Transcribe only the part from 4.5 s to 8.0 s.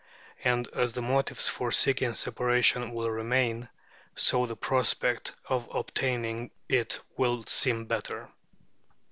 prospect of obtaining it will seem